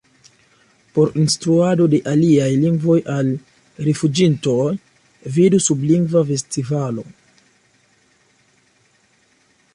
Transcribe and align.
Por 0.93 1.09
instruado 1.23 1.85
de 1.91 1.99
aliaj 2.11 2.47
lingvoj 2.61 2.97
al 3.17 3.29
rifuĝintoj: 3.89 4.67
vidu 5.37 5.61
sub 5.69 5.85
Lingva 5.93 6.25
Festivalo. 6.33 7.07